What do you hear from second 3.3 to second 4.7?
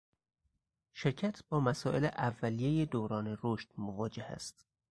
رشد مواجه است.